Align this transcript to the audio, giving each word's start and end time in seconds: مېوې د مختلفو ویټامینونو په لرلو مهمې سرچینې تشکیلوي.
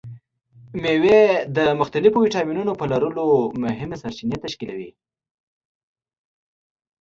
مېوې 0.81 1.21
د 1.57 1.59
مختلفو 1.79 2.17
ویټامینونو 2.25 2.71
په 2.79 2.85
لرلو 2.91 3.25
مهمې 3.63 3.97
سرچینې 4.03 4.37
تشکیلوي. 4.45 4.89